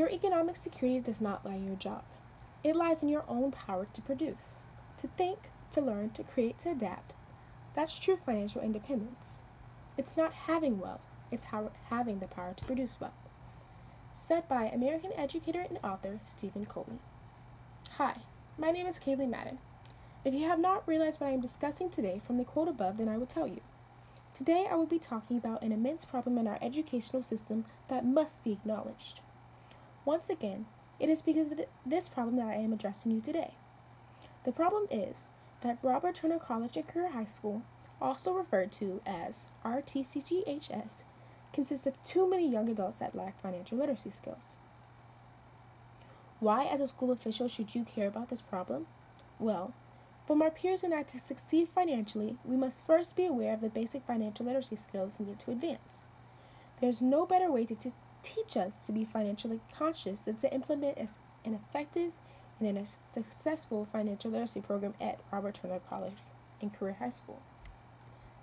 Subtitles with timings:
[0.00, 2.04] Your economic security does not lie in your job.
[2.64, 4.60] It lies in your own power to produce,
[4.96, 7.12] to think, to learn, to create, to adapt.
[7.76, 9.42] That's true financial independence.
[9.98, 11.48] It's not having wealth, it's
[11.90, 13.12] having the power to produce wealth.
[14.14, 16.98] Said by American educator and author Stephen Covey.
[17.98, 18.22] Hi,
[18.56, 19.58] my name is Kaylee Madden.
[20.24, 23.10] If you have not realized what I am discussing today from the quote above, then
[23.10, 23.60] I will tell you.
[24.32, 28.42] Today I will be talking about an immense problem in our educational system that must
[28.42, 29.20] be acknowledged.
[30.10, 30.66] Once again,
[30.98, 33.54] it is because of this problem that I am addressing you today.
[34.44, 35.28] The problem is
[35.60, 37.62] that Robert Turner College and Career High School,
[38.00, 41.02] also referred to as RTCCHS,
[41.52, 44.56] consists of too many young adults that lack financial literacy skills.
[46.40, 48.88] Why, as a school official, should you care about this problem?
[49.38, 49.74] Well,
[50.26, 53.68] for our peers and I to succeed financially, we must first be aware of the
[53.68, 56.08] basic financial literacy skills needed to advance.
[56.80, 60.52] There is no better way to, t- teach us to be financially conscious and to
[60.52, 62.12] implement an effective
[62.60, 66.18] and a successful financial literacy program at Robert Turner College
[66.60, 67.40] and Career High School.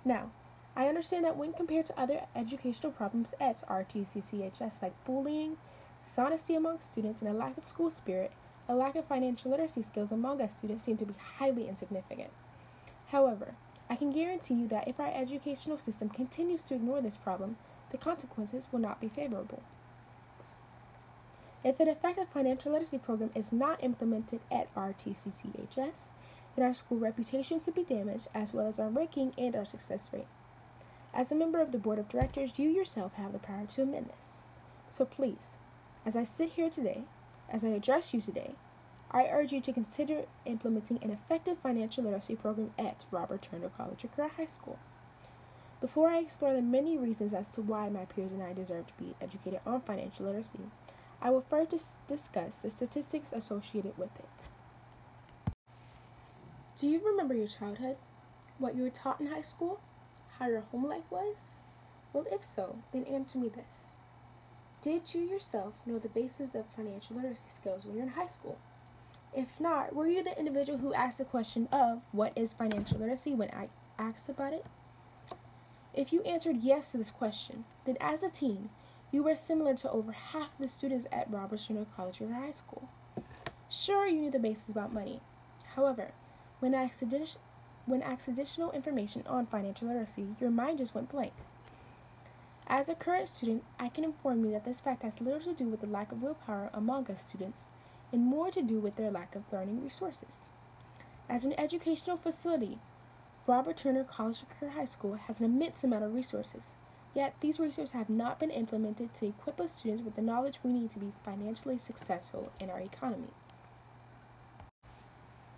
[0.04, 0.30] Now,
[0.76, 5.56] I understand that when compared to other educational problems at RTCCHS like bullying,
[6.04, 8.32] dishonesty among students, and a lack of school spirit,
[8.68, 12.30] a lack of financial literacy skills among us students seem to be highly insignificant.
[13.08, 13.54] However,
[13.90, 17.56] I can guarantee you that if our educational system continues to ignore this problem,
[17.90, 19.62] the consequences will not be favorable.
[21.64, 26.10] If an effective financial literacy program is not implemented at RTCCHS,
[26.54, 30.08] then our school reputation could be damaged as well as our ranking and our success
[30.12, 30.26] rate.
[31.12, 34.06] As a member of the board of directors, you yourself have the power to amend
[34.06, 34.42] this.
[34.88, 35.56] So please,
[36.06, 37.02] as I sit here today,
[37.50, 38.52] as I address you today,
[39.10, 44.04] I urge you to consider implementing an effective financial literacy program at Robert Turner College
[44.04, 44.78] or Career High School.
[45.80, 48.92] Before I explore the many reasons as to why my peers and I deserve to
[49.02, 50.70] be educated on financial literacy,
[51.22, 51.74] I will first
[52.08, 55.52] discuss the statistics associated with it.
[56.76, 57.96] Do you remember your childhood?
[58.58, 59.80] What you were taught in high school?
[60.38, 61.60] How your home life was?
[62.12, 63.96] Well, if so, then answer me this.
[64.80, 68.58] Did you yourself know the basis of financial literacy skills when you're in high school?
[69.34, 73.34] If not, were you the individual who asked the question of what is financial literacy
[73.34, 73.68] when I
[73.98, 74.64] asked about it?
[75.98, 78.70] If you answered yes to this question, then as a teen,
[79.10, 82.88] you were similar to over half the students at Robert Turner College or high school.
[83.68, 85.20] Sure, you knew the basics about money.
[85.74, 86.12] However,
[86.60, 87.02] when asked,
[87.84, 91.32] when asked additional information on financial literacy, your mind just went blank.
[92.68, 95.68] As a current student, I can inform you that this fact has little to do
[95.68, 97.62] with the lack of willpower among us students
[98.12, 100.46] and more to do with their lack of learning resources.
[101.28, 102.78] As an educational facility,
[103.48, 106.64] Robert Turner College of Career High School has an immense amount of resources,
[107.14, 110.70] yet these resources have not been implemented to equip us students with the knowledge we
[110.70, 113.32] need to be financially successful in our economy.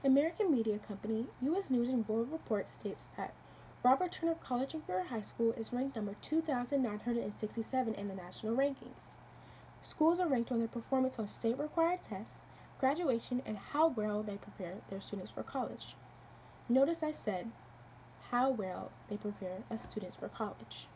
[0.04, 1.68] American media company U.S.
[1.68, 3.34] News and World Report states that
[3.82, 9.16] Robert Turner College and Career High School is ranked number 2,967 in the national rankings.
[9.82, 12.42] Schools are ranked on their performance on state required tests,
[12.78, 15.96] graduation, and how well they prepare their students for college.
[16.68, 17.50] Notice I said
[18.30, 20.86] how well they prepare as students for college.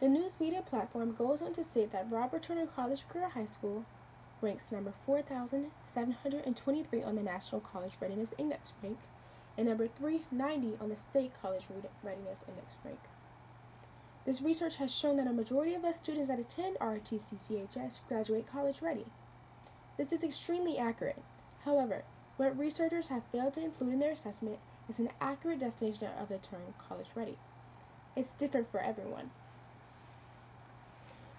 [0.00, 3.84] The news media platform goes on to state that Robert Turner College Career High School
[4.40, 8.98] ranks number 4,723 on the National College Readiness Index rank
[9.56, 11.64] and number 390 on the State College
[12.04, 13.00] Readiness Index rank.
[14.24, 18.82] This research has shown that a majority of us students that attend RTCCHS graduate college
[18.82, 19.06] ready.
[19.96, 21.22] This is extremely accurate.
[21.64, 22.04] However,
[22.36, 26.38] what researchers have failed to include in their assessment is an accurate definition of the
[26.38, 27.36] term college ready.
[28.16, 29.30] It's different for everyone.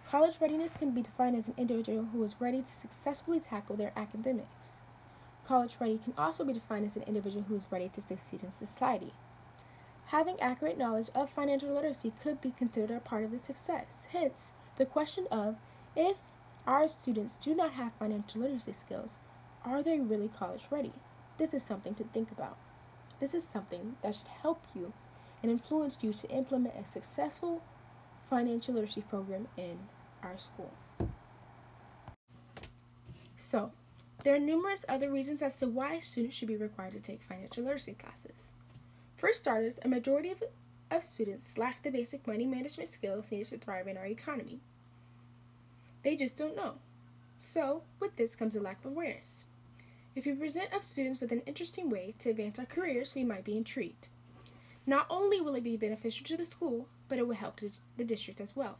[0.09, 3.91] College readiness can be defined as an individual who is ready to successfully tackle their
[3.95, 4.77] academics.
[5.45, 8.51] College ready can also be defined as an individual who is ready to succeed in
[8.51, 9.13] society.
[10.07, 13.85] Having accurate knowledge of financial literacy could be considered a part of its success.
[14.11, 14.47] Hence,
[14.77, 15.57] the question of
[15.95, 16.17] if
[16.65, 19.17] our students do not have financial literacy skills,
[19.63, 20.93] are they really college ready?
[21.37, 22.57] This is something to think about.
[23.19, 24.93] This is something that should help you
[25.41, 27.61] and influence you to implement a successful
[28.29, 29.79] financial literacy program in
[30.23, 30.73] our school.
[33.35, 33.71] So,
[34.23, 37.63] there are numerous other reasons as to why students should be required to take financial
[37.63, 38.51] literacy classes.
[39.17, 40.43] For starters, a majority of,
[40.91, 44.59] of students lack the basic money management skills needed to thrive in our economy.
[46.03, 46.75] They just don't know.
[47.37, 49.45] So, with this comes a lack of awareness.
[50.19, 53.45] If we present of students with an interesting way to advance our careers, we might
[53.45, 54.09] be intrigued.
[54.85, 57.61] Not only will it be beneficial to the school, but it will help
[57.95, 58.79] the district as well.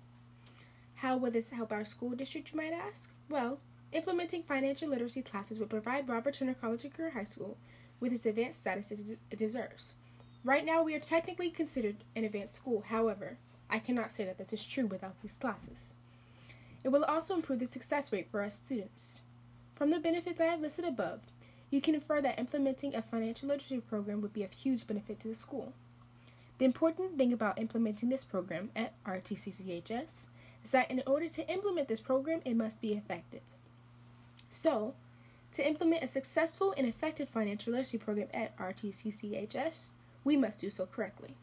[0.95, 3.13] How will this help our school district, you might ask?
[3.29, 3.61] Well,
[3.93, 7.55] implementing financial literacy classes would provide Robert Turner College and Career High School
[8.01, 9.93] with its advanced status it deserves.
[10.43, 12.83] Right now, we are technically considered an advanced school.
[12.89, 13.37] However,
[13.69, 15.93] I cannot say that this is true without these classes.
[16.83, 19.21] It will also improve the success rate for our students.
[19.79, 21.21] From the benefits I have listed above,
[21.71, 25.29] you can infer that implementing a financial literacy program would be of huge benefit to
[25.29, 25.71] the school.
[26.57, 30.25] The important thing about implementing this program at RTCCHS
[30.65, 33.39] is that in order to implement this program, it must be effective.
[34.49, 34.95] So,
[35.53, 39.91] to implement a successful and effective financial literacy program at RTCCHS,
[40.25, 41.37] we must do so correctly.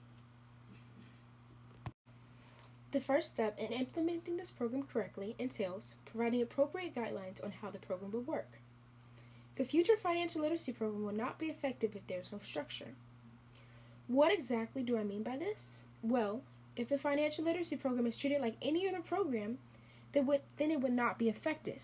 [2.92, 7.78] The first step in implementing this program correctly entails providing appropriate guidelines on how the
[7.78, 8.58] program will work.
[9.56, 12.94] The future financial literacy program will not be effective if there is no structure.
[14.06, 15.82] What exactly do I mean by this?
[16.02, 16.42] Well,
[16.76, 19.58] if the financial literacy program is treated like any other program,
[20.12, 21.80] then, would, then it would not be effective.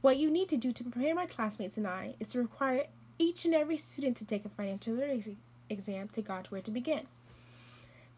[0.00, 2.84] What you need to do to prepare my classmates and I is to require
[3.18, 5.38] each and every student to take a financial literacy
[5.70, 7.06] exam to gauge where to begin.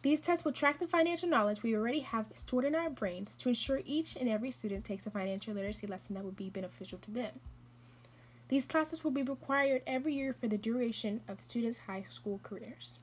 [0.03, 3.49] These tests will track the financial knowledge we already have stored in our brains to
[3.49, 7.11] ensure each and every student takes a financial literacy lesson that will be beneficial to
[7.11, 7.39] them.
[8.49, 12.99] These classes will be required every year for the duration of students' high school careers.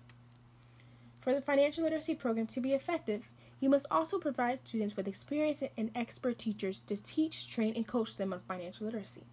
[1.20, 3.24] For the financial literacy program to be effective,
[3.60, 8.16] you must also provide students with experienced and expert teachers to teach, train, and coach
[8.16, 9.24] them on financial literacy.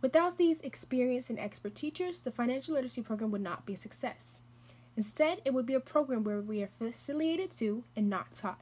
[0.00, 4.40] Without these experienced and expert teachers, the financial literacy program would not be a success.
[4.96, 8.60] Instead, it would be a program where we are facilitated to and not taught.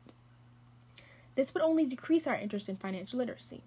[1.35, 3.63] This would only decrease our interest in financial literacy.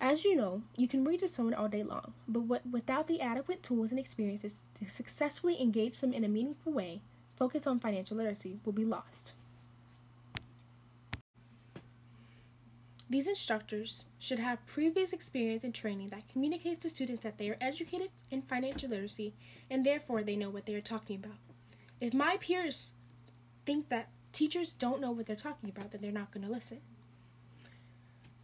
[0.00, 3.20] As you know, you can read to someone all day long, but what, without the
[3.20, 7.00] adequate tools and experiences to successfully engage them in a meaningful way,
[7.36, 9.34] focus on financial literacy will be lost.
[13.10, 17.56] These instructors should have previous experience and training that communicates to students that they are
[17.58, 19.34] educated in financial literacy
[19.70, 21.38] and therefore they know what they are talking about.
[22.00, 22.92] If my peers
[23.64, 26.80] think that teachers don't know what they're talking about, then they're not going to listen.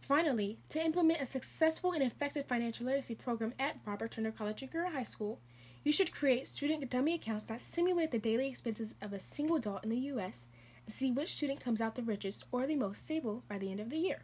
[0.01, 4.71] Finally, to implement a successful and effective financial literacy program at Robert Turner College and
[4.71, 5.39] Career High School,
[5.83, 9.83] you should create student dummy accounts that simulate the daily expenses of a single adult
[9.83, 10.45] in the U.S.
[10.85, 13.79] and see which student comes out the richest or the most stable by the end
[13.79, 14.23] of the year.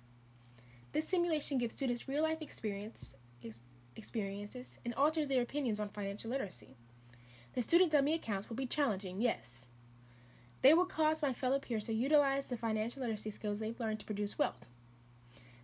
[0.94, 3.16] This simulation gives students real life experience,
[3.96, 6.76] experiences and alters their opinions on financial literacy.
[7.54, 9.68] The student dummy accounts will be challenging, yes.
[10.62, 14.06] They will cause my fellow peers to utilize the financial literacy skills they've learned to
[14.06, 14.66] produce wealth.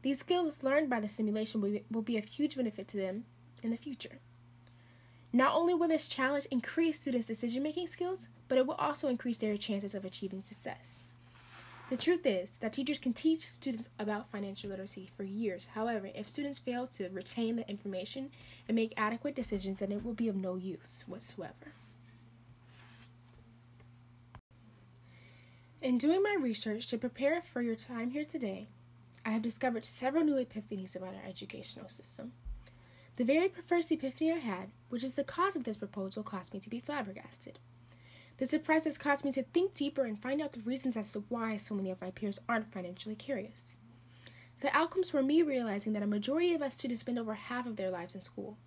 [0.01, 3.25] These skills learned by the simulation will be, will be of huge benefit to them
[3.62, 4.19] in the future.
[5.33, 9.38] Not only will this challenge increase students' decision making skills, but it will also increase
[9.38, 11.01] their chances of achieving success.
[11.89, 15.68] The truth is that teachers can teach students about financial literacy for years.
[15.74, 18.31] However, if students fail to retain the information
[18.68, 21.74] and make adequate decisions, then it will be of no use whatsoever.
[25.81, 28.68] In doing my research to prepare for your time here today,
[29.25, 32.34] I have discovered several new epiphanies about our educational system.
[33.15, 36.60] The very first epiphany I had, which is the cause of this proposal, caused me
[36.60, 37.60] to be flabbergasted.
[38.38, 41.24] The surprise has caused me to think deeper and find out the reasons as to
[41.29, 43.75] why so many of my peers aren't financially curious.
[44.62, 47.75] The outcomes were me realizing that a majority of us students spend over half of
[47.75, 48.58] their lives in school.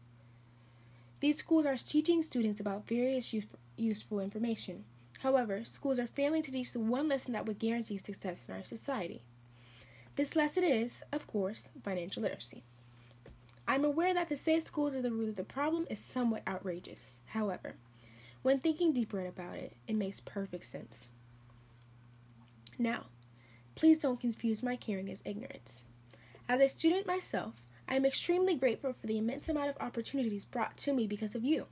[1.21, 3.35] These schools are teaching students about various
[3.77, 4.85] useful information.
[5.21, 8.65] However, schools are failing to teach the one lesson that would guarantee success in our
[8.65, 9.23] society.
[10.17, 12.63] This lesson is, of course, financial literacy.
[13.69, 17.21] I'm aware that to say schools are the root of the problem is somewhat outrageous.
[17.27, 17.75] However,
[18.43, 21.09] when thinking deeper about it, it makes perfect sense.
[22.79, 23.07] Now,
[23.75, 25.85] please don't confuse my caring as ignorance.
[26.49, 27.55] As a student myself,
[27.89, 31.45] I am extremely grateful for the immense amount of opportunities brought to me because of
[31.45, 31.67] you.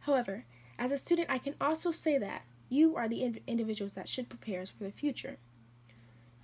[0.00, 0.44] However,
[0.78, 4.60] as a student, I can also say that you are the individuals that should prepare
[4.60, 5.38] us for the future.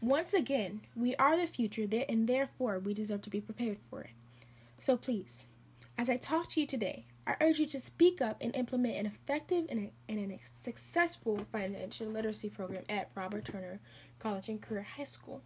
[0.00, 4.10] Once again, we are the future, and therefore we deserve to be prepared for it.
[4.78, 5.46] So please,
[5.96, 9.06] as I talk to you today, I urge you to speak up and implement an
[9.06, 13.78] effective and, and a successful financial literacy program at Robert Turner
[14.18, 15.40] College and Career High School.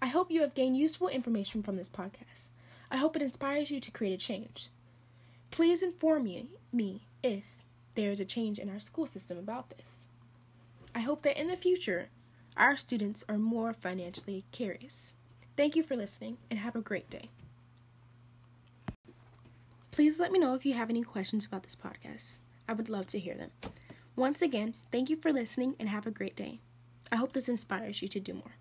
[0.00, 2.48] I hope you have gained useful information from this podcast.
[2.90, 4.68] I hope it inspires you to create a change.
[5.50, 7.44] Please inform me, me if
[7.94, 10.06] there is a change in our school system about this.
[10.94, 12.08] I hope that in the future,
[12.56, 15.12] our students are more financially curious.
[15.56, 17.30] Thank you for listening and have a great day.
[19.98, 22.38] Please let me know if you have any questions about this podcast.
[22.68, 23.50] I would love to hear them.
[24.14, 26.60] Once again, thank you for listening and have a great day.
[27.10, 28.57] I hope this inspires you to do more.